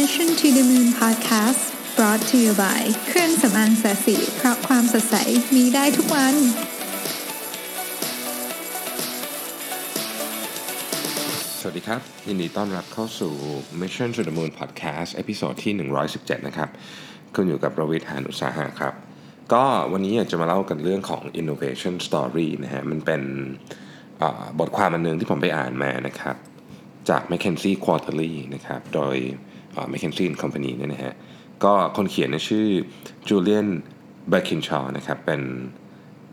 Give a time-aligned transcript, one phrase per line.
[0.00, 1.62] Mission to the Moon Podcast
[1.96, 5.16] brought to you by เครื่องสำอางแสสีเพราะความสดใส
[5.54, 6.34] มีได้ทุกวัน
[11.60, 13.32] สวัสดีครับ ยินดีต้อนรับเข้าสู่
[13.80, 15.72] Mission to the Moon Podcast เอพิโซดที่
[16.10, 16.68] 117 นะครับ
[17.34, 18.94] คุณอยู่กับประวิทย์หานุสาหะครับ
[19.52, 23.22] ก็วันนี้อยากจะมาเล่ากันเรื่องของ innovation story นะฮะ มันเป็น
[24.60, 26.36] บทความอันหนึงที่ผมไปอ่านมานะครับ
[27.08, 29.16] จาก McKinsey Quarterly นะครับ โดย
[29.74, 31.14] อ่า McKinsey and Company เนี่ยนะฮะ
[31.64, 32.66] ก็คนเขียนนชื่อ
[33.28, 33.68] Julian
[34.32, 35.42] b e r k i n s h a w นะครับเป็น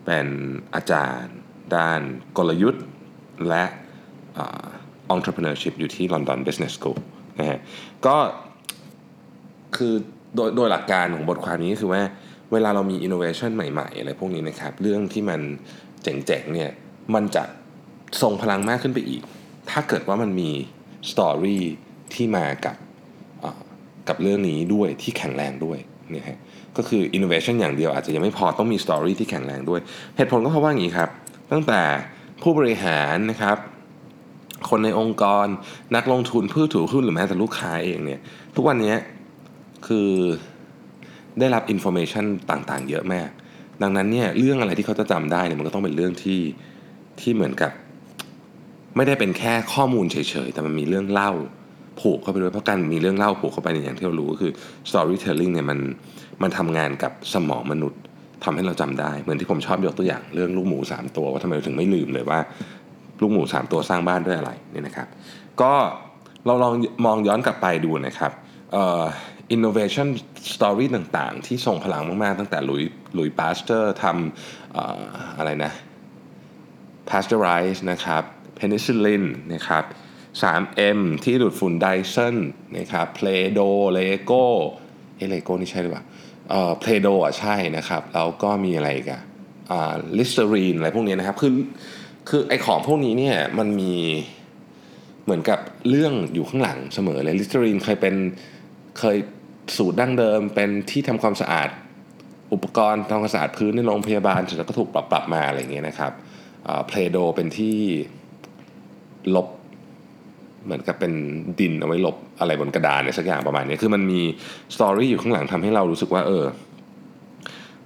[0.05, 0.27] เป็น
[0.75, 1.35] อาจารย์
[1.75, 2.02] ด้าน
[2.38, 2.83] กลยุทธ์
[3.47, 3.63] และ
[4.38, 4.66] อ่า
[5.16, 6.99] entrepreneurship อยู่ที่ London Business School
[7.39, 7.59] นะฮะ
[8.05, 8.17] ก็
[9.75, 9.94] คือ
[10.35, 12.02] โดยโดยหลักการของบทความนี้คือว่า
[12.52, 15.41] เวลาเรามี innovation ใหม่ ๆ อะไรพวกนี้นะครับ เรื่องที่มัน
[16.03, 16.71] เจ๋งๆเนี่ย
[17.13, 17.44] มันจะ
[18.21, 19.21] ทรงพลังมากขึ้นไปอีก
[19.69, 20.52] ถ้าเกิดว่ามันมี
[21.11, 21.59] story
[22.13, 22.75] ที่มากับ
[24.08, 25.78] กับเรื่องนี้ด้วยที่แข็งแรงด้วย
[26.11, 26.38] เนี่ยฮะ
[26.78, 29.80] ก็คือ innovation อย่างเดียวอาจจะยังไม่พอต้องมี story ที่แข็งแรงด้วย
[30.16, 31.09] เหตุผลก็เพราะว่าอย่างนี้ครับ
[31.52, 31.81] ตั้งแต่
[32.41, 33.58] ผู้บริหารนะครับ
[34.69, 35.47] คนในองค์กร
[35.95, 38.19] นักลงทุนผู้ถือหุ้นหรือแม้แต่ลูกค้าเองเนี่ย
[38.56, 38.95] ทุกวันนี้
[39.88, 40.09] คือ
[41.39, 43.30] ได้รับ information ต่างๆ เยอะมาก
[43.81, 46.41] ดังนั้นเนี่ยเรื่องอะไรที่เขาจะจำได้เนี่ยมันก็ต้องเป็นเรื่องที่
[47.22, 47.72] ที่เหมือนกับ
[48.95, 50.16] ไม่ได้เป็นแค่ข้อมูลเฉ
[50.47, 51.31] ยๆ แต่มันมีเรื่องเล่า
[52.02, 54.52] ผูกเข้าไปด้วยเพราะการมีเรื่องเล่าผูกเข้าไปในยอย่างที่เรารู้ก็คือ
[54.89, 55.80] storytelling เนี่ยมัน
[56.44, 58.00] มันทำงานกับสมองมนุษย์
[58.44, 62.39] ทำให้เราจำได้ เหมือนที่ผมชอบยกตัวอย่างเรื่องลูกหมูสามตัวว่าทำไมเราถึงไม่ลืมเลยว่า
[63.22, 65.08] ลูกหมูสามตัวสร้างบ้านด้วยอะไรเนี่ยนะครับ
[65.61, 65.73] ก็
[66.45, 66.73] เราลอง
[67.06, 68.31] มองย้อนกลับไปดูนะครับ
[68.72, 69.03] เอ่อ
[69.56, 70.08] innovation
[70.53, 72.83] story ต่างๆ ที่ส่งพลังมาก ๆ ตั้งแต่หลุยส์ห
[73.17, 75.02] ลุยส์ปาสเตอร์ทำเอ่อ
[75.38, 75.72] อะไรนะ
[77.09, 78.23] pasteurize นะครับ
[78.58, 79.84] penicillin นะครับ
[80.41, 82.35] 3M ที่ดูดฝุ่น Dyson
[82.77, 84.45] นะครับ Play-Doh Lego
[85.17, 86.03] เอเลโก้นี่ใช่หรือเปล่า
[86.49, 89.22] เอ่อ Play-Doh อะใช่นะครับ แล้วก็มีอะไรกัน
[89.72, 91.53] อ่า Listerine อะไรพวกนี้นะครับ คือ
[92.29, 93.95] คือไอของพวกนี้เนี่ยมันมี
[95.23, 95.59] เหมือนกับ
[95.90, 98.16] เรื่องอยู่ข้างหลังเสมอเลย Listerine เคยเป็น
[99.00, 99.17] เคย
[99.78, 101.69] สูตรดั้งเดิม เป็นที่ทำความสะอาด
[102.53, 106.11] อุปกรณ์ทำความสะอาดพื้นในโรงพยาบาลเสร็จแล้วก็ถูกปรับปรับมาอะไรอย่างเงี้ยนะครับ
[106.88, 107.78] Play-Doh เป็นที่
[109.35, 109.47] ลบ
[110.66, 111.14] เหมือนกับเป็น
[111.59, 114.22] ดินเอาไว้ลบอะไรบนกระดานเนี่ยสักอย่างประมาณนี้คือมันมี
[114.75, 116.46] story อยู่ข้างหลังทำให้เรารู้สึกว่า เออ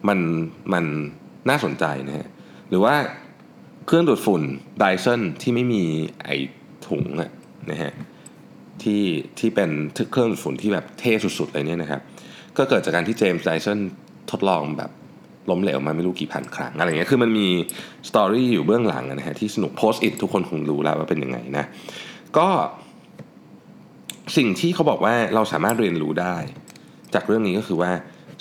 [0.08, 0.20] มัน
[0.74, 0.86] มัน
[1.50, 2.28] น่าสนใจนะฮะ
[2.70, 2.96] หรือว่า
[3.88, 4.42] เครื่องดูดฝุ่น
[4.80, 5.84] ไดเซนที่ไม่มี
[6.24, 6.30] ไอ
[6.88, 7.32] ถุงอะ
[7.72, 7.94] นะฮะ
[8.84, 9.04] ที่
[9.40, 9.70] ที่เป็น
[10.12, 12.02] เครื่องดูดฝุ่นที่แบบเท่สุดๆเลยเนี่ยนะครับ
[12.58, 13.80] ก็เกิดจากการที่เจมส์ไดเซน
[14.32, 14.92] ทดลองแบบ
[15.50, 17.48] ล้มเหลวมาไม่รู้กี่พันครั้งอะไรเงี้ยคือมันมี
[18.10, 21.66] สตอรี่อยู่เบื้องหลังนะฮะที่สนุกโพสต์อิททุกคนคงรู้แล้วว่าเป็นยังไงนะ
[22.38, 22.50] ก็
[24.38, 26.36] สิ่งที่เขาบอกว่าเราสามารถเรียนรู้ได้
[27.14, 27.92] จากเรื่องนี้ก็คือว่า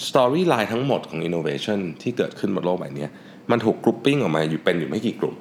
[0.09, 3.07] storyline ทั้งหมดของ innovation ที่เกิดขึ้นบนโลกใบนี้
[3.51, 5.35] มันถูก grouping ออกมาอยู่เป็นอยู่ไม่กี่กลุ่ม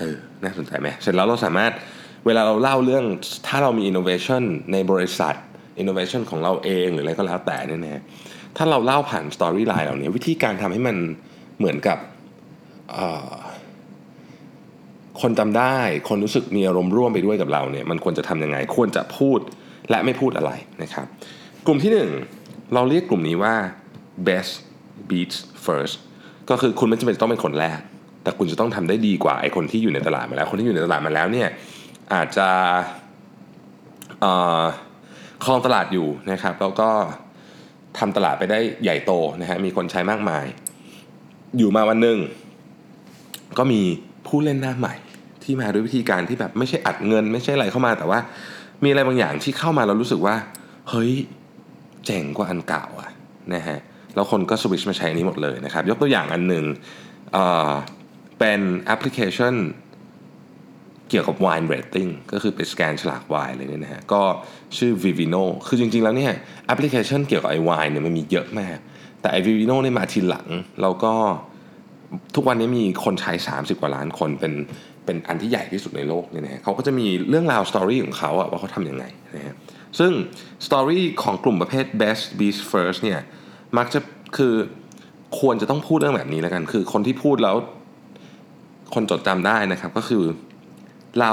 [0.00, 1.72] เออน่าสนใจไหมเสร็จแล้วเราสามารถ
[2.26, 3.04] เวลาเราเล่าเรื่อง
[3.46, 4.42] ถ้าเรามี innovation
[4.72, 5.34] ในบริษัท
[5.82, 8.02] innovation ของเราเองหรืออะไรก็แล้วแต่เนี่ยนะ
[8.56, 10.96] ถ้าเราเล่าผ่าน storyline เหล่านี้วิธีการทำให้มัน
[11.58, 11.98] เหมือนกับ
[15.22, 15.76] คนจำได้
[16.08, 19.40] คนรู้สึกมีอารมณ์ร่วมไปด้วยกับเราเนี่ยมันควรจะทำยังไง ควรจะพูด
[19.90, 20.50] และไม่พูดอะไร
[20.82, 21.06] นะครับ
[21.66, 22.10] กลุ่มที่หนึ่ง
[22.74, 23.54] เราเรียกกลุ่มนี้ว่า
[24.26, 24.52] best
[25.10, 25.94] beats first
[26.50, 27.80] ก็คือคุณไม่จำเป็นต้องเป็นคนแรก
[28.22, 31.48] แต่คุณจะต้องทำได้ดีกว่าไอ้คนที่อยู่ในตลาดมาแล้ว คนที่อยู่ในตลาดมาแล้วเนี่ย
[32.14, 32.48] อาจจะ
[35.44, 36.90] ครองตลาดอยู่นะครับ แล้วก็
[37.98, 40.44] ทำตลาดไปได้ใหญ่โตนะฮะมีคนใช้มากมาย
[41.58, 42.18] อยู่มาวันหนึ่ง
[43.58, 43.80] ก็มี
[44.26, 44.94] ผู้เล่นหน้าใหม่
[45.46, 48.18] ที่มาด้วยวิธีการที่แบบไม่ใช่อัดเงิน ไม่ใช่อะไรเข้ามาแต่ว่า
[48.84, 50.36] มีอะไรบางอย่างที่เข้ามาเรารู้สึกว่า
[50.90, 51.12] เฮ้ย
[52.06, 53.10] เจ๋งกว่าอันเก่าอะ
[53.54, 53.78] นะฮะ
[54.14, 56.64] แล้วคนก็สวิชมาใช้นี้หมดเลยนะครับ ยกตัวอย่างอันหนึ่ง
[57.32, 59.54] เป็นแอปพลิเคชัน
[61.10, 64.22] เกี่ยวกับ wine rating ก็คือไปสแกนฉลากไวน์เลยเนี่ยนะฮะก็
[64.76, 66.32] ชื่อ Vivino คือจริง ๆ แล้วเนี่ย
[66.66, 68.76] แอปพลิเคชันเกี่ยวกับไอไวน์เนี่ยมันมีเยอะมาก
[69.20, 70.46] แต่ไอ Vivino เนี่ยมาทีหลัง
[70.82, 71.14] แล้วก็
[72.34, 74.52] ทุกวันนี้มีคนใช้ 30 กว่าล้านคนเป็น
[75.06, 79.04] เป็นอันที่ใหญ่ที่สุดในโลกเนี่ยนะฮะเขาก็จะมีเรื่องราวสตอรี่ของเขาอะว่าเขาทำยังไง
[79.36, 79.54] นะฮะ
[79.98, 80.12] ซึ่ง
[80.66, 83.20] สตอรี่ของกลุ่มประเภท best beast first เนี่ย
[83.78, 84.00] มักจะ
[84.36, 84.54] คือ
[85.40, 87.56] ควรจะต้องพูดเรื่องแบบนี้แล้วกัน คือคนที่พูดแล้ว
[88.94, 90.24] คนจดจำได้นะครับก็คือ
[91.20, 91.32] เรา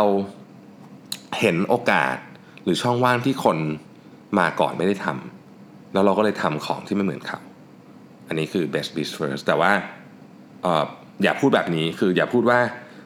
[1.39, 2.15] เห็นโอกาส
[2.63, 3.57] หรือช่องว่างที่คน
[4.39, 7.39] มาก่อนไม่ได้ทำแล้วเราก็เลยทำของที่ไม่เหมือนเขา
[8.27, 9.71] อันนี้คือ best beast first แต่ว่า
[10.65, 10.85] ออ
[11.23, 12.59] อย่าพูดแบบนี้คืออย่าพูดว่า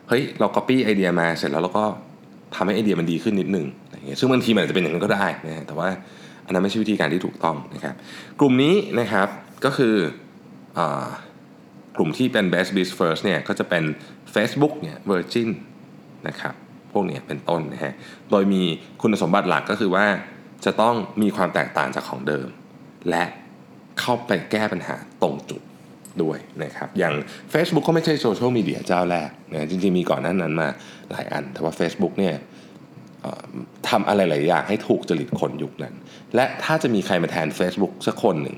[0.07, 1.86] เฮ้ยเรา copy ไอเดียมาเสร็จแล้วเราก็
[2.56, 5.89] ทำให้ไอเดียมันดีขึ้นนิดนึงอะไรเงี้ยซึ่งบางทีมันอาจจะเป็นอย่างนั้นก็ได้นะแต่ว่า
[6.45, 7.95] อันนั้นไม่ใช่วิธีการที่ถูกต้องนะครับ
[8.39, 9.27] กลุ่มนี้นะครับ
[9.65, 9.95] ก็คือ
[11.95, 13.83] กลุ่มที่เป็น best b e s first เนี่ยก็จะเป็น
[14.33, 15.50] Facebook เนี่ย Virgin
[16.27, 16.54] นะครับ
[16.92, 17.94] พวกนี้เป็นต้นนะฮะ
[18.31, 18.62] โดยมี
[19.01, 20.06] คุณสมบัติหลักก็คือว่า
[20.65, 22.48] จะต้องมีความแตกต่างจากของเดิม
[23.09, 23.24] และ
[24.00, 25.62] เข้าไปแก้ปัญหาตรงจุด
[26.24, 27.14] ด้วยนะครับอย่าง
[27.54, 30.68] Facebook ก็ไม่ใช่โซเชียลมีเดียเจ้าแรกนะจริงๆมีก่อนนั้นนั้นมา
[31.12, 32.36] หลายอัน แต่ว่า Facebook เนี่ย
[33.90, 35.94] ทำอะไรหลายอย่างให้ถูกจริตคนยุคนั้น
[36.36, 38.58] และถ้าจะมีใครมาแทน Facebook สักคนหนึ่ง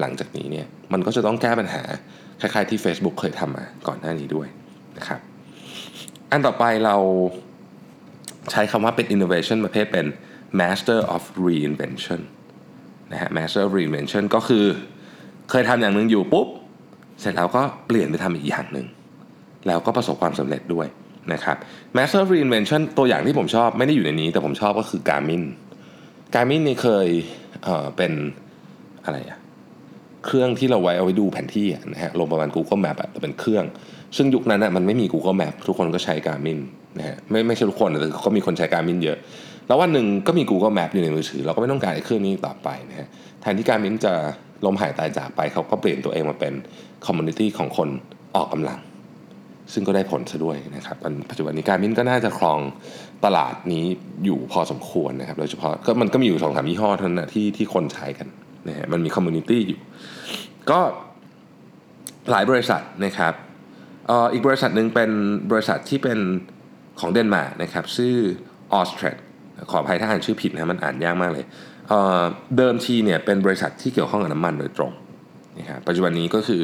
[0.00, 1.82] หลังจากนี้เนี่ยมันก็จะต้องแก้ปัญหา
[2.40, 4.48] คล้ายๆที่ Facebook เคยทำมาก่อนหน้านี้ด้วย
[4.98, 5.20] นะครับ
[6.30, 6.96] อันต่อไปเรา
[8.50, 10.06] ใช้คำว่าเป็น innovation ประเภทเป็น
[10.60, 12.20] master of reinvention
[13.12, 14.64] นะฮะ master of reinvention ก็คือ
[15.50, 16.46] เคยทำอย่างหนึ่งอยู่ปุ๊บ
[17.20, 18.86] เสร็จแล้วก็เปลี่ยนไปทำอีกอย่างหนึ่ง
[19.66, 20.86] แล้วก็ประสบความสำเร็จด้วย
[21.32, 21.56] นะครับ
[21.96, 25.42] master of reinvention ตัวอย่างที่ผมชอบไม่ได้อยู่ในนี้ แต่ผมชอบก็คือ Garmin
[26.34, 27.06] Garmin นี่เคย
[27.64, 28.12] เเป็น
[29.04, 29.38] อะไรอะ
[30.26, 33.64] เครื่องที่เราไว้เอาไว้ดูแผนที่นะฮะลงประมาณ Google Map แต่เป็นเครื่อง
[34.16, 36.58] ซึ่งยุคนั้นนะมันไม่มี Google Map ทุกคนก็ใช้ Garmin
[36.98, 39.18] นะฮะไม่ไม่ใช่ทุกคนแต่ก็มีคนใช้ Garmin เยอะ
[39.68, 43.08] แล้ววันหนึ่งก็มี Google Map อยู่ในมือถือ เราก็ไม่ต้องการไอ้เครื่องนี้ต่อไปนะฮะ
[43.40, 44.14] แทนที่ Garmin จะ
[44.64, 46.54] ล้มหายตายจากไปเขาก็เปลี่ยนตัวเองมาเป็น
[47.06, 47.88] community ของคน
[48.36, 48.78] ออกกำลัง
[49.72, 50.96] ซึ่งก็ได้ผลซะด้วยนะครับ
[51.30, 52.60] ปัจจุบันนี้ Garmin ก็น่าจะครอง
[53.24, 53.84] ตลาดนี้
[54.24, 58.28] อยู่พอสมควรนะครับ โดยเฉพาะก็มันก็มีอยู่สองสามยี่ห้อเท่านั้นนะที่ที่คนใช้กัน
[58.68, 59.80] นะฮะมันมี community อยู่
[60.70, 60.80] ก็
[62.30, 63.34] หลายบริษัทนะครับ
[64.32, 65.10] อีกบริษัทหนึ่งเป็น
[65.50, 66.18] บริษัทที่เป็น
[67.00, 68.16] ของเดนมาร์กนะครับชื่อ
[68.72, 69.16] ออสเตรด
[69.70, 71.44] ขออภัยถ้าอ่านชื่อผิดนะมันอ่านยากมากเลย
[72.56, 74.92] เดิมทีเนี่ยเป็นบริษัทที่เกี่ยวข้องกับน้ำมันโดยตรง
[75.58, 76.62] นะครับปัจจุบันนี้ก็คือ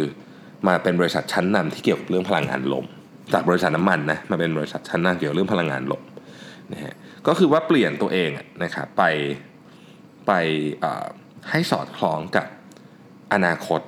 [0.68, 2.84] มาเป็นบริษัทชั้นนำที่เกี่ยวกับเรื่องพลังงานลม
[3.32, 6.02] จากบริษัทน้ำมันนะมาเป็นบริษัทชั้นนำเกี่ยวกับเรื่องพลังงานลม
[6.72, 6.94] นะฮะ
[7.26, 8.30] ก็คือว่าเปลี่ยนตัวเอง
[8.64, 9.04] นะครับไป
[10.26, 10.32] ไป
[11.50, 12.46] ให้สอดคล้องกับ
[13.32, 13.80] อนาคต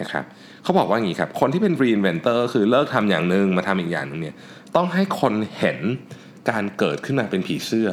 [0.00, 0.24] นะครับ
[0.62, 4.34] เขาบอกว่าอย่างนี้ครับ คนที่เป็น reinventor คือเลิกทำอย่างหนึ่งมาทำอีกอย่างหนึ่งเนี่ย
[4.76, 5.78] ต้องให้คนเห็น
[6.50, 7.88] การเกิดขึ้นมาเป็นผีเสื้อ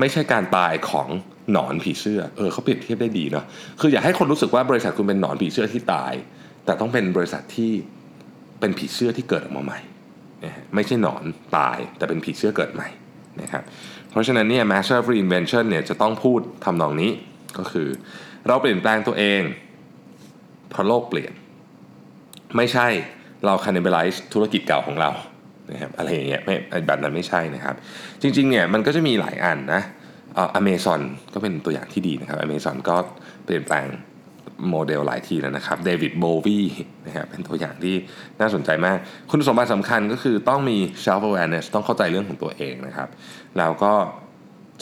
[0.00, 1.08] ไม่ใช่การตายของ
[1.52, 3.44] หนอนผีเสื้อ เออเขาเปรียบเทียบได้ดีเนาะ
[3.80, 6.12] คืออยากให้คนรู้สึกว่าบริษัทคุณเป็นหนอนผีเสื้อที่ตาย
[6.64, 7.72] แต่ต้องเป็นบริษัทที่
[8.60, 9.80] เป็นผีเสื้อที่เกิดออกมาใหม่
[10.74, 11.22] ไม่ใช่หนอน
[11.56, 12.88] ตายแต่เป็นผีเสื้อเกิดใหม่
[13.40, 13.62] นะครับ
[14.10, 17.10] เพราะฉะนั้นเนี่ย master of reinvention เนี่ยจะต้องพูดทำนองนี้
[17.58, 17.88] ก็คือ
[18.46, 19.42] เราเปลี่ยนแปลงตัวเอง
[20.70, 21.32] เพราะโลกเปลี่ยน
[22.56, 22.88] ไม่ใช่
[23.44, 25.10] เรา cannibalize ธุรกิจเก่าของเรา
[25.72, 26.54] นะครับอะไรอย่างเงี้ยไม่
[26.86, 27.74] แบบนั้นไม่ใช่นะครับ
[28.22, 29.82] จริงๆเนี่ยมันก็จะมีหลายอันนะ
[30.54, 31.00] อเมซอน
[31.34, 32.96] ก็เป็นตัวอย่างที่ดีนะครับอเมซอนก็
[33.44, 33.86] เปลี่ยนแปลง
[34.70, 36.58] โมเดลหลายทีแล้วนะครับเดวิดโบวี
[37.06, 37.94] นะครับเป็นตัวอย่างที่
[38.40, 38.98] น่าสนใจมาก
[39.30, 43.08] คุณสมบัติสำคัญก็คือต้องมี self awareness ต้องเข้าใจเรื่องของตัวเองนะครับ
[43.58, 43.92] แล้วก็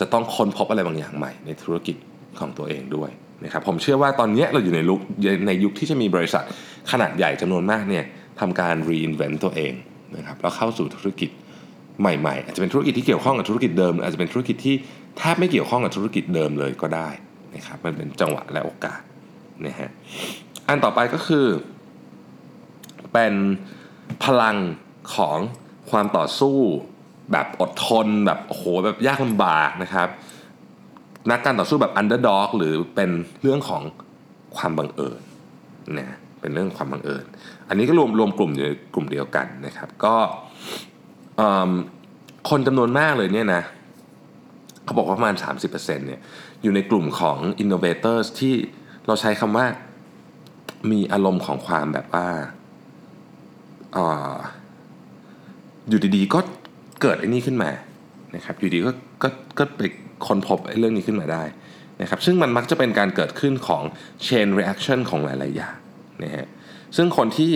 [0.01, 1.97] จะต้องค้นพบอะไรบางอย่างใหม่ในธุรกิจ
[2.41, 3.11] ของตัวเองด้วย
[3.45, 5.01] นะครับผมเชื่อว่าตอนนี้เราอยู่ในลุก
[5.49, 6.45] ในยุคที่จะมีบริษัท
[6.91, 8.05] ขนาดใหญ่จำนวนมากเนี่ย
[8.41, 9.73] ทำการ reinvent ตัวเอง
[10.17, 11.31] นะครับแล้วเข้าสู่ธุรกิจ
[12.01, 14.75] ใหม่ๆ อาจจะเป็นธุรกิจที่เกี่ยวข้องกับธุรกิจเดิม อาจจะเป็นธุรกิจที่
[15.19, 17.09] แทบไม่เกี่ยวข้องกับธุรกิจเดิมเลยก็ได้
[17.55, 19.01] นะครับมันเป็นจังหวะและโอกาส
[19.67, 19.91] นะฮะ
[20.69, 21.47] อันต่อไปก็คือ
[23.13, 23.35] เป็น
[24.25, 24.57] พลัง
[25.15, 25.39] ของ
[25.91, 26.59] ความต่อสู้
[27.33, 30.09] แบบอดทนแบบโอ้โหแบบยากลำบากนะครับ
[31.31, 33.11] นักการต่อสู้แบบ underdog หรือเป็น
[33.43, 33.83] เรื่องของ
[34.57, 35.23] ความบังเอิญ
[35.99, 37.25] นะเป็นเรื่องความบังเอิญ
[37.73, 40.15] อันนี้ก็รวมรวมกลุ่มอยู่กลุ่มเดียวกันนะครับ ก็
[42.49, 43.63] คนจำนวนมากเลยเนี่ยนะ
[44.85, 45.35] เขาบอกว่าประมาณ
[45.67, 46.21] 30%เนี่ย
[46.63, 48.55] อยู่ในกลุ่มของ innovators ที่
[49.07, 49.67] เราใช้คำว่า
[50.91, 52.29] มีอารมณ์ของความแบบว่า
[53.97, 53.99] อ
[55.89, 56.41] อยู่ดีๆก็
[57.03, 57.71] เกิดไอ้นี่ขึ้นมา
[58.35, 59.83] นะครับอยู่ดีก็ก็ก็ไป
[60.27, 61.43] ค้นพบไอ้เรื่องนี้ขึ้นมาได้
[62.03, 63.83] นะครับซึ่งมันมักจะเป็นการเกิดขึ้นของ
[64.27, 65.77] chain reaction ของหลายๆอย่าง
[66.25, 66.47] นะฮะ
[66.97, 67.53] ซึ่งคนที่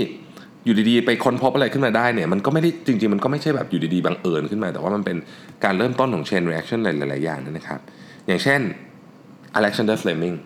[0.65, 5.17] อยู่ดีๆ ไปค้นพบอะไรขึ้นมาได้เนี่ยมันก็ไม่ได้จริง ๆ มันก็ไม่ใช่แบบอยู่ดีๆบังเอิญขึ้นมา แต่ว่ามันเป็น
[5.65, 7.81] การเริ่มต้นของ chain reaction หลายๆอย่างนะครับ
[8.27, 8.61] อย่างเช่น
[9.59, 10.37] Alexander Fleming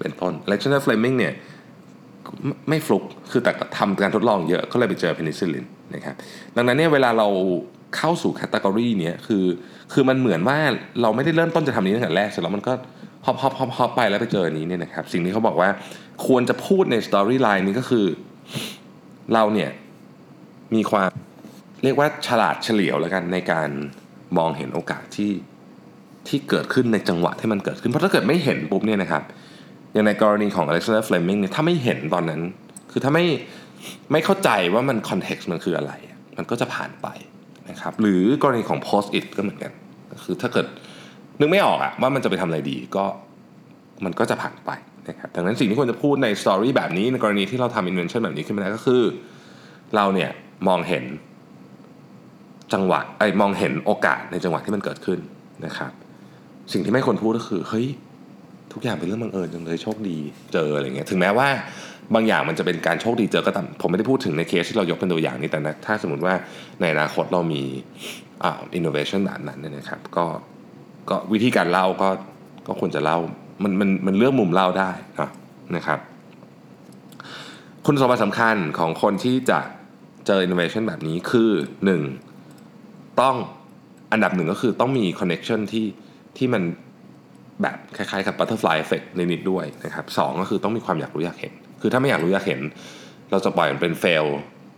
[0.00, 1.32] เป็นต้น Alexander Fleming เนี่ย
[2.68, 6.14] ไม่ฟลุกคือแต่ทำการทดลองเยอะก็เลยไปเจอเพนิซิลลินนะครับ
[6.56, 7.28] ดังนั้นเนี่ยเวลาเรา
[7.96, 9.44] เข้าสู่ category เนี้ยคือ
[9.92, 10.58] คือมันเหมือนว่า
[11.02, 12.72] เราไม่ได้เริ่มต้นจะทำนี้ตั้งแต่แรกเสร็จแล้วมันก็
[13.26, 15.68] hop hop hop hop ไปแล้วไปเจอนี้เนี่ยนะครับสิ่งที่เขาบอกว่า
[16.26, 18.06] ควรจะพูดใน storyline นี้ก็คือ
[19.34, 19.70] เราเนี่ย
[20.74, 21.10] มีความ
[21.82, 23.68] เรียกว่าฉลาดเฉลียวแล้วกันในการ
[24.38, 25.32] มองเห็นโอกาสที่
[26.28, 29.22] ที่เกิดขึ้นในจังหวะที่มันเกิดขึ้น เพราะถ้าเกิดไม่เห็นปุ๊บเนี่ยนะครับ
[29.92, 32.40] อย่างในกรณีของ Alexander Fleming เนี่ยถ้าไม่เห็นตอนนั้น
[32.90, 33.24] คือถ้าไม่
[34.12, 35.92] ไม่เข้าใจว่ามันคอนเท็กซ์มันคืออะไร
[36.36, 37.08] มันก็จะผ่านไป
[37.70, 39.72] นะครับ หรือกรณีของ post it ก็เหมือนกัน
[40.12, 40.66] ก็คือถ้าเกิด
[41.40, 43.04] นึกไม่ออกอะว่ามันจะไปทำอะไรดีก็
[44.04, 44.70] มันก็จะผ่านไป
[45.08, 49.02] นะครับดังนั้นสิ่งที่ควรจะพูดในสตอรี่แบบนี้ในกรณีที่เราทำ invention แบบนี้ขึ้นมาได้ก็คือ
[49.94, 50.30] เราเนี่ย
[50.68, 51.04] มองเห็น
[52.72, 55.18] จังหวะไอ้มองเห็นโอกาสในจังหวะที่มันเกิดขึ้น
[55.66, 55.92] นะครับ
[56.72, 57.86] สิ่งที่ไม่ควรพูดก็คือเฮ้ย
[58.72, 60.18] ทุกอย่างเป็นเรื่องบังเอิญจังเลยโชคดี
[60.52, 61.48] เจออะไรเงี้ยถึงแม้ว่า
[62.14, 66.34] บางอย่างมันจะเป็นการโชคดีเจอก็ตามผมไม่ได้พูดถึงในเคสที่เรายกเป็นตัวอย่างนี้แต่นะถ้าสมมติว่า
[66.80, 67.62] ในอนาคตเรามี
[68.44, 70.24] อ่าอินโนเวชันแบบนั้นเนี่ยนะครับ ก็
[71.10, 72.08] ก็วิธีการเล่าก็
[72.66, 73.18] ก็ควรจะเล่า
[73.62, 75.30] มันมันมันเลือกมุมเล่าได้นะ
[75.76, 75.98] นะครับ
[77.86, 79.58] คุณสมบัติสำคัญของคนที่จะ
[80.26, 81.50] เจออินโนเวชันแบบนี้คือ
[81.84, 82.02] หนึ่ง
[83.20, 83.36] ต้อง
[84.12, 85.86] อันดับหนึ่งก็คือต้องมี connection ที่
[86.36, 86.62] ที่มัน
[87.62, 92.60] แบบคล้ายๆกับ butterfly effect ในนิดด้วยนะครับสองก็คือต้องมีความอยากรู้อยากเห็น คือถ้าไม่อยากรู้อยากเห็น
[93.30, 94.26] เราจะปล่อยมันเป็น fail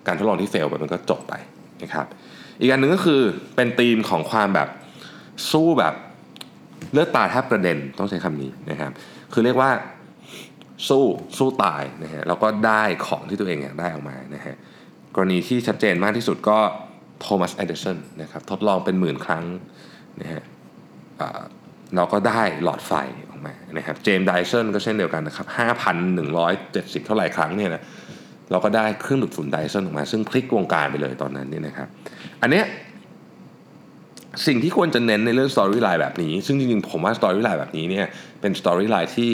[0.06, 1.34] การทดลองที่ fail ไปมันก็จบไป
[1.82, 2.06] นะครับ
[2.60, 3.20] อีกอันหนึ่งก็คือ
[3.56, 4.68] เป็นธีมของความแบบ
[5.50, 5.94] สู้แบบ
[6.92, 8.90] เลือดตาแทบกระเด็นต้องใช้คำนี้นะครับ
[9.32, 9.70] คือเรียกว่า
[10.88, 11.04] สู้
[11.38, 14.54] สู้ตายนะฮะแล้วก็ได้ของที่ตัวเองอยากได้ออกมานะฮะ
[15.14, 16.58] กรณีที่ชัดเจนมากที่สุดก็
[17.20, 19.44] โทมัสเอเดสันนะครับทดลองเป็นหมื่นครั้ง
[20.20, 20.42] นะฮะ
[21.96, 22.92] เราก็ได้หลอดไฟ
[23.30, 25.46] ออกมานะครับเจมส์ไดเซนก็เช่นเดียวกันนะครับ
[26.26, 27.82] 5,170 เท่าไหร่ครั้งเนี่ยนะ
[28.50, 31.88] เราก็ได้เครื่องดูดฝุ่นไดเซนออกมา ซึ่งพลิกวงการไปเลยตอนนั้นนี่นะครับ
[32.42, 32.64] อันเนี้ย
[34.46, 38.06] สิ่งที่ควรจะเน้นในเรื่อง storyline แบบนี้ ซึ่งจริงๆ ผมว่า storyline แบบนี้เนี่ย
[38.40, 39.30] เป็น storyline ที่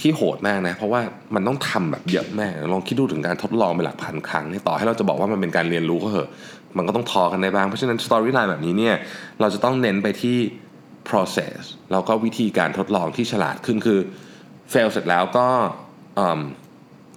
[0.00, 1.00] ที่โหดมากนะ เพราะว่า
[1.34, 6.28] มันต้องทำแบบเยอะมาก ลองคิดดูถึงการทดลองไปหลักพันครั้งนี่ต่อให้เราจะบอกว่ามันเป็นการเรียนรู้ก็เหอะ
[6.76, 8.94] มันก็ต้องท้อกันได้บ้าง เพราะฉะนั้น storyline แบบนี้เนี่ย
[9.40, 10.36] เราจะต้องเน้นไปที่
[11.08, 11.58] process
[11.92, 13.98] แล้วก็วิธีการทดลองที่ฉลาดขึ้นคือ
[14.72, 15.46] fail เสร็จแล้วก็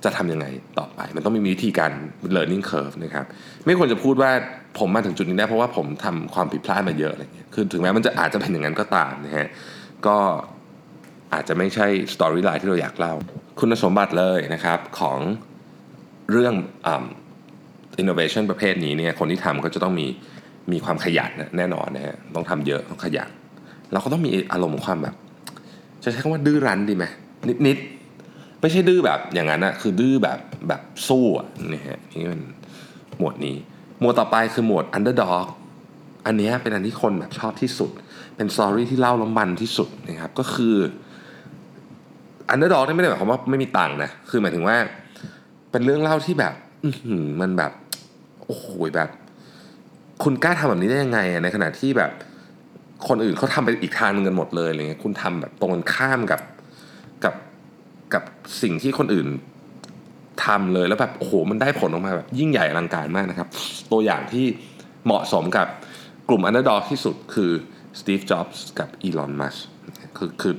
[0.04, 0.46] จะทำยังไง
[0.80, 1.92] ต่อไป มันต้องมีวิธีการ
[2.36, 3.26] learning curve นะครับ
[3.66, 4.32] ไม่ควรจะพูดว่า
[4.80, 9.48] ผมมาถึงจุดนี้ได้เพราะว่าผมทำความผิดพลาดมาเยอะอะไรเงี้ยคือถึงแม้มันจะอาจจะเป็นอย่างนั้นก็ตามนะฮะ
[10.08, 10.18] ก็
[11.34, 13.14] อาจจะไม่ใช่ story line ที่เราอยากเล่า
[13.60, 15.20] คุณสมบัติเลยนะครับของ
[16.32, 16.54] เรื่อง
[18.02, 20.08] innovation ประเภทนี้เนี่ยคนที่ทำก็จะต้องมี
[20.72, 23.30] มีความขยันแน่นอนนะฮะต้องทำเยอะต้องขยัน
[23.92, 25.16] เราก็ต้องมีอารมณ์ความแบบ
[26.04, 27.06] จะใช้คำว่าดื้อรั้นดีไหม
[27.68, 32.42] นิดๆไม่ใช่ดื้อแบบอย่างนั้นนะคือดื้อแบบแบบสู้อะนี่ฮะนี่เป็น
[33.18, 33.58] หมวดนี้
[34.04, 35.48] มวดต่อไปคือหมวด underdog
[36.26, 37.92] อันนี้เป็นอันที่คนแบบชอบที่สุด
[38.36, 40.76] เป็นสตอรี่ที่เล่าล้มบันที่สุดนะครับ ก็คือ
[42.54, 44.76] underdog นี่ไม่ได้หมายความว่าไม่มีตังค์นะ คือหมายถึงว่า
[45.72, 46.54] เป็นเรื่องเล่าที่แบบ
[47.42, 47.72] มันแบบ
[48.46, 49.10] โอ้โหแบบ
[50.24, 52.12] คุณกล้าทำแบบนี้ได้ยังไง ในขณะที่แบบ
[53.08, 56.42] คนอื่นเขาทำไปอีกทางนึงกันหมดเลยอะไรเงี้ยคุณทำแบบตรงกันข้ามกับ
[57.24, 57.36] กับ
[58.14, 58.24] กับ
[58.62, 59.28] สิ่งที่คนอื่น
[60.46, 63.48] ทำเลยแล้วแบบโอ้โหมันได้ผลออกมาแบบยิ่งใหญ่อลังการมากนะครับ
[63.92, 64.46] ตัวอย่างที่
[65.06, 65.68] เหมาะสมกับ
[66.30, 67.52] กลุ่ม underdog ที่สุดคือ
[68.00, 69.56] สตีฟจ็อบส์กับอีลอนมัสก์
[70.18, 70.54] คือคือ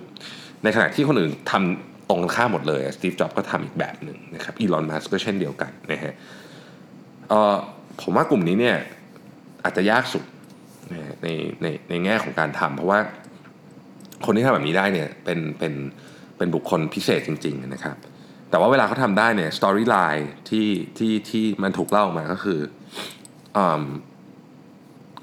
[0.63, 6.15] ในขณะที่คนอื่นทำตรงกันข้ามหมดเลยสตีฟจ็อบส์ก็ทำอีกแบบหนึ่งนะครับอีลอนมัสก์ก็เช่นเดียวกันนะฮะ
[8.01, 8.77] ผมว่ากลุ่มนี้เนี่ย
[9.65, 10.25] อาจจะยากสุด
[11.23, 11.29] ใน
[11.63, 12.99] ในในแง่ของการทำเพราะว่า
[14.25, 15.73] คนที่ทำแบบนี้ได้เนี่ยเป็นเป็น
[16.37, 17.97] เป็นบุคคลพิเศษจริง ๆ นะครับ
[18.55, 20.69] แต่ว่าเวลาเขาทำได้เนี่ย storyline ที่
[20.99, 23.59] ที่ที่มันถูกเล่ามาก็คือ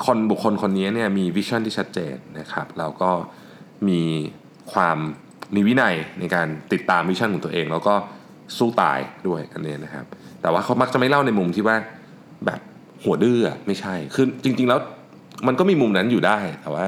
[0.06, 3.12] คนบุคคลคนนี้เนี่ยมี vision ที่ชัดเจนนะครับแล้วก็
[3.90, 4.02] มี
[4.74, 4.98] ความ
[5.56, 7.96] มีวินัยในการติดตาม vision ของตัวเอง แล้วก็
[8.58, 10.06] สู้ตายด้วยอันนี้นะครับ
[10.42, 11.76] แต่ว่าเขามักจะไม่เล่าในมุมที่ว่า
[12.46, 12.60] แบบ
[13.04, 14.80] หัวดื้อไม่ใช่คือจริง ๆ แล้ว
[15.48, 16.86] มันก็มีมุมนั้นอยู่ได้ แต่ว่า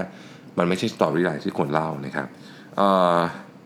[0.57, 2.27] มันไม่ใช่ storyline ที่คนเล่านะครับ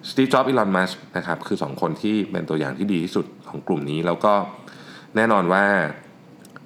[0.10, 4.34] สตีฟ จ็อบส์ อีลอน มัสก์นะครับ คือสองคนที่เป็นตัวอย่างที่ดีที่สุดของกลุ่มนี้ แล้วก็
[5.16, 5.64] แน่นอนว่า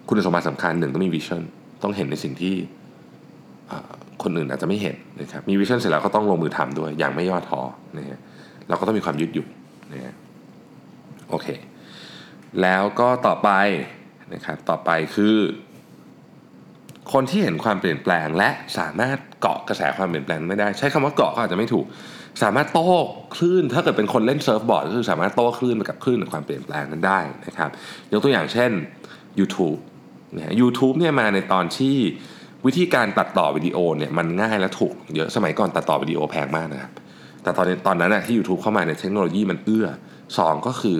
[0.07, 1.41] คุณสมบัติสำคัญหนึ่งต้องมี vision
[1.83, 2.55] ต้องเห็นในสิ่งที่
[4.24, 7.62] คนอื่นอาจจะไม่เห็นนะครับ มี vision เสร็จแล้วก็ต้องลงมือทำด้วย อย่างไม่ย่อท้อ
[7.98, 8.19] นะฮะ
[8.69, 9.48] เราก็ต้องมีความยืดหยุ่น
[9.93, 10.13] นะฮะ
[11.29, 11.48] โอเค
[12.62, 13.50] แล้วก็ต่อไป
[14.33, 15.36] นะครับ ต่อไปคือ
[17.13, 21.86] คนที่เห็นความเปลี่ยนแปลง และสามารถเกาะกระแสความเปลี่ยนแปลงไม่ได้ ใช้คำว่าเกาะก็อาจจะไม่ถูก
[22.44, 22.91] สามารถโต้
[23.36, 27.70] คลื่น ถ้าเกิดเป็นคนเล่นเซิร์ฟบอร์ดก็คือสามารถโต้คลื่นไปกับคลื่นของความเปลี่ยนแปลงนั้นได้นะครับ
[28.12, 28.72] ยกตัวอย่างเช่น
[29.39, 29.80] YouTube
[30.36, 31.98] นะ YouTube เนี่ยมาในตอนที่
[32.65, 36.91] วิธีการตัดต่อวิดีโอเนี่ยมันง่ายและถูกเยอะสมัยก่อนตัดต่อวิดีโอแพงมากนะครับ
[37.44, 39.88] แต่ตอนตอนนั้นนะที่ YouTube เข้ามาในเทคโนโลยีมันเอื้อ
[40.27, 41.00] 2 ก็คือ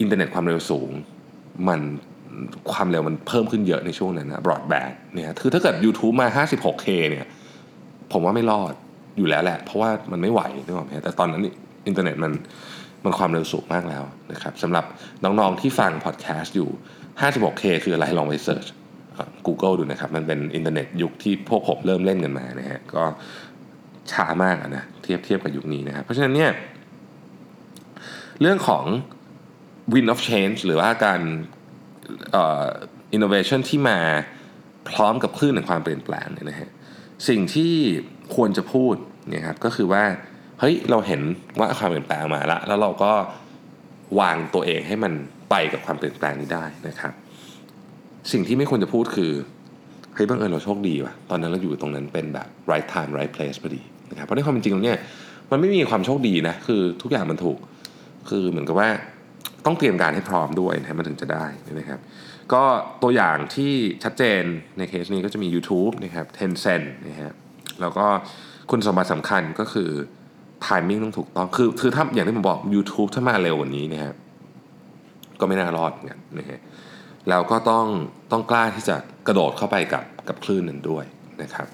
[0.00, 0.90] อินเทอร์เน็ตความเร็วสูง
[1.68, 1.80] มัน
[2.72, 7.26] ความเร็วมันเพิ่มขึ้นเยอะในช่วงนั้นนะบรอดแบนด์เนี่ยคือถ้าเกิด YouTube มา 56K เนี่ย
[8.12, 8.72] ผมว่าไม่รอด
[9.18, 11.42] อยู่แล้วแหละ เพราะว่ามันไม่ไหวนึกออกไหมแต่ตอนนั้น
[11.86, 12.32] อินเทอร์เน็ตมัน
[13.04, 14.84] มันความเร็วสูงมากแล้วนะครับสำหรับ
[15.24, 16.68] น้องๆที่ฟังพอดแคสต์อยู่
[17.20, 18.66] 56K คืออะไรลองไป search
[19.46, 23.02] Google ดูนะครับ มันเป็นอินเทอร์เน็ตยุคที่พวกผมเริ่มเล่นกันมานะฮะก็
[24.12, 26.50] ช้ามากนะเทียบเทียบกับยุคนี้นะครับเพราะฉะนั้นเนี่ย
[28.40, 28.84] เรื่องของ
[29.92, 31.20] wind of change หรือว่าการ
[32.34, 32.64] อ่อ
[33.16, 33.98] innovation ที่มา
[34.90, 36.70] พร้อมกับคลื่นแห่งความเปลี่ยนแปลงเนี่ยนะฮะ
[37.28, 37.74] สิ่งที่
[38.36, 38.94] ควรจะพูด
[39.28, 40.04] เนี่ยครับก็คือว่า
[40.60, 41.20] เฮ้ยเราเห็น
[41.58, 43.12] ว่าความเปลี่ยนแปลงมาแล้วแล้วเราก็
[44.20, 45.12] วางตัวเองให้มัน
[45.50, 47.12] ไปกับความเปลี่ยนแปลงนี้ได้นะครับ
[48.32, 49.32] สิ่งที่ไม่ควรจะพูดคือ
[50.14, 54.98] เฮ้ยบังเอิญเราโชคดีว่ะตอนนั้นเราอยู่ตรงนั้นเป็นแบบ right time right place พอดีนะครับเพราะในความเป็นจริงแล้วเนี่ย
[55.50, 57.58] มันไม่มีความโชคดีนะคือทุกอย่างมันถูก
[58.28, 58.90] คือเหมือนกับว่า
[59.66, 61.46] ต้องเตรียมการให้พร้อมด้วยนะมันถึงจะได้
[61.80, 62.00] นะครับ
[62.52, 62.62] ก็
[63.02, 63.72] ตัวอย่างที่
[64.04, 64.42] ชัดเจน
[64.78, 67.32] ในเคสนี้ก็จะมี YouTube นะครับ Tencent นะฮะ
[67.80, 68.06] แล้วก็
[68.70, 69.90] คุณสมบัติสำคัญก็คือ
[70.66, 74.14] timing ต้องถูกต้อง คือคือถ้าอย่างที่ผมบอก YouTube ถ้ามาเร็วกว่านี้นะฮะ
[75.40, 76.60] ก็ไม่น่ารอดเหมือนกันนะฮะ
[77.28, 77.86] แล้วก็ต้อง
[78.32, 81.04] ต้องกล้าที่จะกระโดดเข้าไปกับกับคลื่นนั้นด้วย
[81.42, 81.68] นะครับ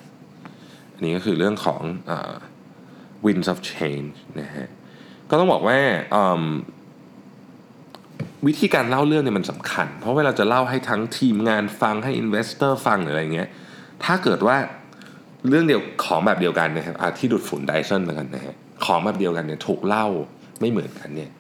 [0.95, 1.83] อันนี้ก็คือเรื่องของ
[2.17, 2.35] เอ่อ
[3.27, 4.67] winds of change นะฮะ
[5.31, 5.79] ก็ต้องบอกว่า
[8.47, 13.49] วิธีการเล่าเรื่องเนี่ยมันสำคัญ เพราะเวลาจะเล่าให้ทั้งทีมงานฟังให้ investor ฟังหรืออะไรเงี้ย
[14.05, 14.57] ถ้าเกิดว่า
[15.49, 20.07] เรื่องเดียวของแบบเดียวกันนะครับที่ดูดฝุ่นไดซันแล้วกันนะฮะของแบบเดียวกันเนี่ยถูกเล่า
[20.61, 21.31] ไม่เหมือนกันเนี่ย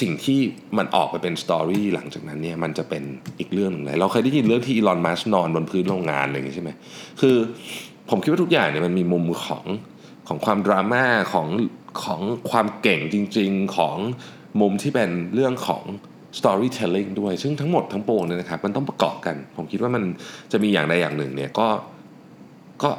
[0.00, 0.40] สิ่งที่
[0.78, 3.02] มันออกไปเป็นสตอรี่หลังจากนั้นเนี่ยมันจะเป็น
[3.38, 6.70] อีกเรื่องหนึ่งเลย เราเคยได้ยินเรื่องที่อีลอนมัสนอนบนพื้นโรงงานอะไรอย่างงี้ใช่ไหม
[7.20, 7.36] คือ
[8.10, 9.64] ผมคิดว่าทุกอย่างเนี่ยมันมีมุมของ
[10.28, 11.48] ของความดราม่าของ
[12.04, 13.96] ของความเก่งจริง ๆของ
[14.60, 15.82] มุมที่เป็นเรื่องของ
[16.38, 20.02] storytelling ด้วย ซึ่งทั้งหมดทั้งปวงเนี่ยนะครับมันต้องประกอบกัน ผมคิดว่ามัน
[20.52, 21.68] จะมีอย่างใดอย่างหนึ่งเนี่ยก็
[22.82, 22.90] ก็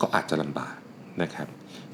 [0.00, 0.74] ก็อาจจะลำบาก
[1.22, 1.48] นะครับ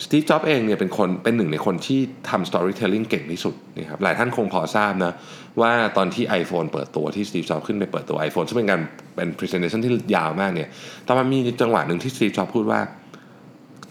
[0.04, 5.12] สตีฟ จ็อบเองเนี่ยเป็นคนเป็นหนึ่งในคนที่ทำ storytelling เก่งที่สุดนะครับหลายท่านคงพอทราบนะ
[5.60, 8.80] ว่าตอนที่ iPhone เปิดตัวที่สตีฟ จ็อบขึ้นไปเปิดตัว iPhone ซึ่งเป็นการ
[9.16, 10.68] เป็น presentation ที่ยาวมากเนี่ย
[11.06, 12.80] ตอนมันมีจังหวะหนึ่งที่สตีฟ จ็อบพูดว่า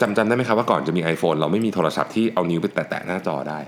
[0.01, 3.59] จำจำได้ไหมครับว่าก่อนจะมี iPhone เราไม่มีโทรศัพท์ที่เอานิ้วไปแตะๆหน้าจอได้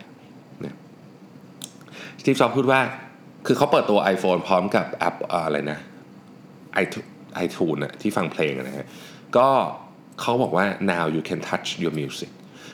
[2.25, 2.81] สตีฟจ็อบพูดว่า
[3.45, 5.79] คือเขาเปิดตัว iPhone พร้อมกับแอปอะไรนะ
[7.45, 8.85] iTunes นะที่ฟังเพลงนะฮะ
[9.37, 9.47] ก็
[10.21, 12.29] เขาบอกว่า now you can touch your music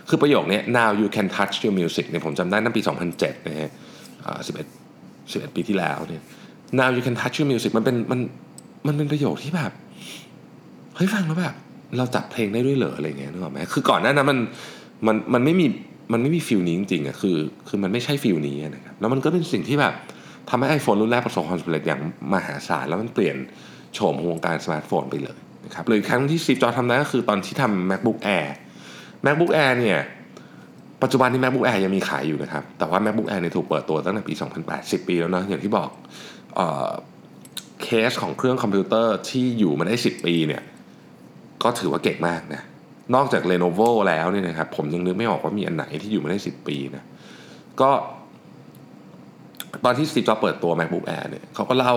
[0.09, 2.81] คือประโยคนี้ now you can touch your music เนี่ยผมจำได้ตั้งปี
[3.15, 3.69] 2007 นะฮะ
[4.39, 6.23] 11 11 ปีที่แล้วเนี่ย
[6.79, 8.19] now you can touch your music มันเป็นมัน
[8.87, 9.71] มันเป็นประโยคที่แบบ
[10.95, 11.55] เฮ้ยฟังแล้วแบบ
[11.97, 14.39] เราจับเพลงได้ด้วยเหรออะไรเงี้ยนึกออกไหมคือก่อนหน้านั้นมัน
[15.07, 15.65] มันมันไม่มี
[16.11, 19.93] มันไม่มีฟิลนี้จริงๆอะคือ คือมันไม่ใช่ฟิลนี้นะครับแล้วมันก็เป็นสิ่งที่แบบ
[20.49, 21.99] ทำให้ iPhone รุ่นแรกประสบความสำเร็จอย่าง
[22.33, 23.35] มหาศาลแล้วมันเปลี่ยน
[23.93, 28.47] โฉมวงการสมาร์ทโฟนไปเลยนะครับเลยครั้งที่ซีจอทำได้ก็คือตอนที่ทำ macbook air
[29.25, 29.99] macbook air เนี่ย
[31.01, 35.89] ปัจจุบันนี้ macbook air ยังมีขายอยู่นะครับ แต่ว่า macbook air เนี่ยถูกเปิดตัวตั้งแต่ปี 2008 10 ปีแล้วเนาะอย่างที่บอก
[37.83, 40.61] เคสของเครื่องคอมพิวเตอร์ที่อยู่มาได้ 10 ปีเนี่ย
[41.63, 42.61] ก็ถือว่าเก่งมากนะ
[43.15, 47.03] นอกจาก Lenovo แล้วเนี่ยนะครับผมยังนึกไม่ออกว่ามีอันไหนที่อยู่มาได้ 10 ปีนะ
[47.81, 47.89] ก็
[49.85, 51.95] ตอนที่สตีฟจ็อบเปิดตัว macbook air เนี่ยเขาก็เล่า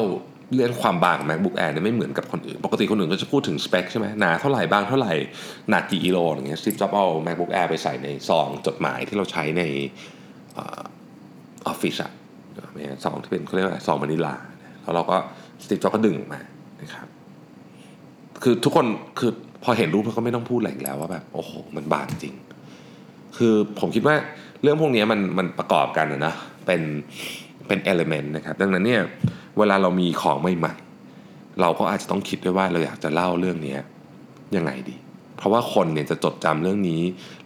[0.55, 5.12] เรื่องความบางของ macbook air เนี่ยไม่เหมือนกับคนอื่น ปกติคนอื่นก็จะพูดถึงสเปคใช่ไหมหนาเท่าไหร่บางเท่าไหร่
[5.70, 9.62] หนักกี่กิโลอย่างเงี้ยสตีฟจ็อบเอา macbook air ไปใส่ในซองจดหมายที่เราใช้ใน
[10.59, 10.61] อ
[11.66, 12.12] อฟฟิศอะ
[13.05, 14.35] ซองที่เป็นเขาเรียกว่าซองวานิลา
[14.83, 15.16] แล้วเราก็
[15.64, 16.40] สตีฟจ็อบก็ดึงมา
[16.83, 17.07] นะครับ
[18.42, 18.87] คือทุกคน
[19.18, 19.33] คือ
[19.64, 22.35] พอเห็นรูปเราก็ไม่ต้องพูดอะไรแล้วว่าแบบโอ้โหมันบางจริง
[23.37, 24.16] คือผมคิดว่า
[24.62, 26.35] เรื่องพวกนี้มันมันประกอบกันนะ
[26.66, 26.83] เป็น
[27.66, 29.03] เป็น element นะครับดังนั้นเนี่ย
[29.59, 33.77] เวลาเรามีของใหม่ๆเราก็อาจจะต้องคิดด้วยว่าเราอยากจะเล่าเรื่องนี้
[34.57, 34.96] ยังไงดี
[35.37, 37.00] เพราะว่าคนเนี่ยจะจดจำเรื่องนี้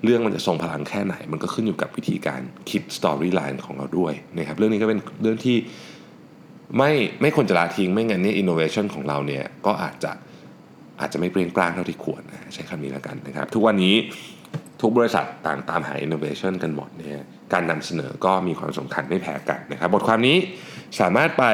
[0.05, 5.57] เรื่องมันจะทรงพลังแค่ไหน มันก็ขึ้นอยู่กับวิธีการคิด storyline ของเราด้วยนะครับเรื่องนี้ก็เป็นเรื่องที่
[6.79, 10.13] ไม่ไม่ควรจะละทิ้งไม่งั้นเนี่ยอินโนเวชันของเราเนี่ยก็อาจจะ
[11.01, 13.97] อาจจะไม่เปลี่ยนแปลงเท่าที่ควรนะใช้คำนี้แล้วกันนะครับ ทุกวันนี้
[14.81, 20.37] ทุกบริษัทต่างตามหา innovation กันหมดเนี่ยการนำเสนอก็มีความสำคัญไม่แพ้กันนะครับ บทความนี้
[21.01, 21.45] สามารถไป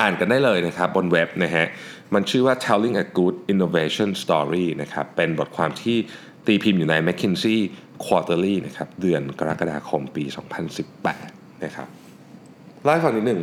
[0.00, 1.66] อ่านกันได้เลยนะครับบนเว็บนะฮะ
[2.14, 5.96] มันชื่อว่า telling a good innovation story นะครับเป็นบทความที่
[6.46, 7.58] ตีพิมพ์อยู่ใน McKinsey
[8.04, 10.24] Quarterly นะครับเดือนกรกฎาคมปี
[10.94, 11.88] 2018 นะครับ
[12.82, 13.40] เล่าให้ฟังนิดหนึ่ง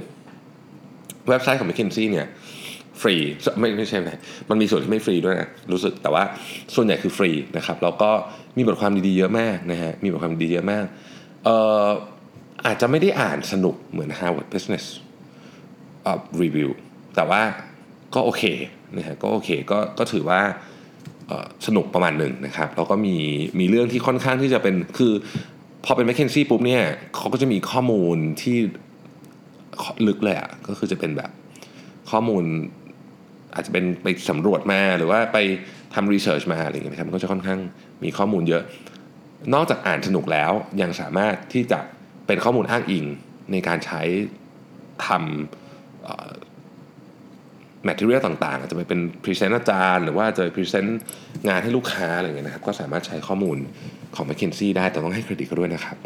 [1.30, 2.28] เว็บไซต์ของ McKinsey เนี่ย
[3.02, 3.16] ฟรี
[3.60, 4.10] ไม่ไม่ใช่ไหม
[4.50, 6.24] มันมีส่วนที่ไม่ฟรีด้วยนะรู้สึกแต่ว่า
[6.76, 8.12] ส่วนใหญ่คือฟรีนะครับแล้วก็
[8.58, 10.86] มีบทความดีๆเยอะมากนะฮะมีบทความดีๆเยอะมาก
[11.44, 11.56] เอ่
[11.86, 11.88] อ
[12.66, 14.86] อาจจะไม่ได้อ่านสนุกเหมือน Harvard Business
[16.06, 16.70] อ่ารีวิว
[17.16, 17.42] แต่ว่า
[18.16, 18.44] ก็โอเค
[18.98, 20.42] นะฮะก็โอเคก็ก็ถือว่า
[21.68, 23.16] สนุกประมาณหนึ่งนะครับแล้วก็มี
[23.60, 25.14] มีเรื่องที่ค่อนข้างที่จะเป็นคือ
[25.86, 26.84] พอเป็น m c k เคนซี่ปุ๊บเนี่ย
[27.16, 28.58] เขาก็จะมีข้อมูลที่
[30.08, 31.30] ลึกเลยอะ่ะก็คือจะเป็นแบบ
[32.12, 32.44] ข้อมูล
[33.56, 35.38] อาจจะเป็นไปสำรวจมาหรือว่าไป
[35.94, 37.60] ทำ research มาอะไรอย่างเงี้ยนะครับมันก็จะค่อนข้าง
[38.04, 38.64] มีข้อมูลเยอะ
[39.54, 41.80] นอกจากอ่านสนุกแล้วยังสามารถที่จะ
[42.28, 43.06] เป็นข้อมูลอ้างอิง
[43.52, 44.02] ในการใช้
[45.08, 45.20] ทำ
[47.84, 51.00] material ต่างๆ อาจจะไปเป็น present อาจารย์ หรือว่าจะ present
[51.48, 53.58] งานให้ลูกค้าอะไรอย่างเงี้ยนะครับ ก็สามารถใช้ข้อมูล
[54.16, 55.98] ของ m c k เคนซี่ได้แต่ต้องให้เครดิตเขาด้วยนะครับ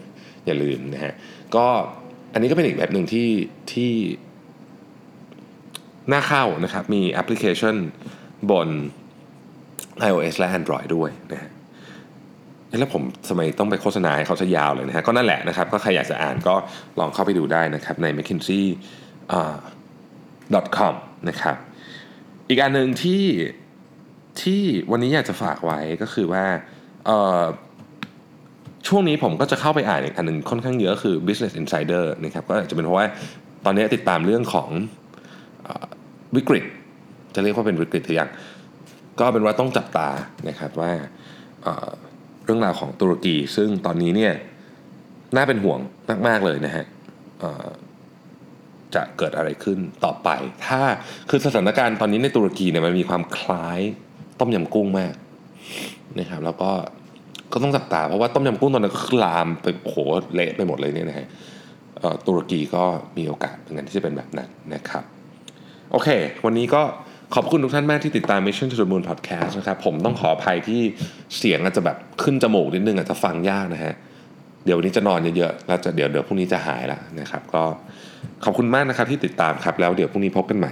[0.46, 1.14] อย่าลืมนะฮะ
[1.56, 1.66] ก็
[2.34, 3.30] อันนี้ก็เป็นอีกแบบหนึ่งที่
[3.72, 3.92] ที่
[6.12, 7.76] น่าเข้านะครับ มีแอปพลิเคชัน
[8.52, 8.70] บน
[10.08, 11.52] iOS และ Android ด้วยนะฮะ
[12.80, 16.56] แล้วผมสมัยต้องไปโฆษณาให้เขาจะยาวเลยนะฮะ ก็นั่นแหละนะครับ ก็ใครอยากจะอ่านก็
[17.00, 18.64] ลองเข้าไปดูได้นะครับ ใน McKinsey
[20.78, 20.96] com
[21.30, 21.56] นะครับ
[22.50, 23.24] อีกอันหนึ่งที่
[24.42, 26.46] ที่วันนี้อยากจะฝากไว้ก็คือว่า
[28.88, 33.08] ช่วงนี้ผมก็จะเข้าไปอ่านอีกอันหนึ่งค่อนข้างเยอะคือ Business Insider นะครับ ก็อาจจะเป็นเพราะว่า
[33.66, 34.70] ตอนนี้ติดตามเรื่องของ
[36.36, 36.64] วิกฤต
[37.36, 38.30] จะเรียกว่าเป็นวิกฤตหรือยัง
[39.20, 40.10] ก็เป็นว่าต้องจับตา
[40.50, 40.92] นะครับว่า
[41.64, 44.34] เเรื่องราวของตุรกี ซึ่งตอนนี้เนี่ย
[45.36, 45.80] น่าเป็นห่วง
[46.28, 46.86] มากๆเลยนะฮะ
[48.96, 50.30] จะเกิดอะไรขึ้นต่อไป
[50.68, 50.82] ถ้า
[51.30, 53.80] คือสถานการณ์ตอนนี้ในตุรกีเนี่ยมันมีความคล้าย
[54.40, 55.14] ต้มยำกุ้งมาก
[56.20, 56.72] นะครับแล้วก็
[57.54, 59.96] ก็ต้องจับตาเพราะว่าต้มยำกุ้งตอนนั้นก็ลามไปโห
[60.34, 61.28] เละไปหมดเลยเนี่ยนะฮะ
[62.28, 62.84] ตุรกีก็
[63.18, 65.04] มีโอกาสเหมือนกันที่จะเป็นแบบนั้นนะครับ
[65.92, 66.10] โอเค
[66.46, 66.82] วันนี้ก็
[67.36, 70.82] ขอบคุณทุกท่านมากที่ติดตาม Mission to the Moon Podcast นะครับ ผมต้องขออภัยที่
[71.38, 73.94] เสียงอาจจะแบบขึ้นจมูกนิดนึงอาจจะฟังยากนะฮะ
[74.66, 77.64] เดี๋ยววันนี้จะนอนเยอะๆ แล้วจะเดี๋ยวเดี๋ยวพรุ่งนี้จะหายแล้วนะครับ ก็
[78.46, 80.72] ขอบคุณมากนะครับที่ติดตามครับ แล้วเดี๋ยวพรุ่งนี้พบกันใหม่